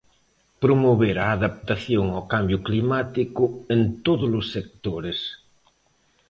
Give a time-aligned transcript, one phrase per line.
[0.63, 5.19] Promover a adaptación ao cambio climático en todos os sectores.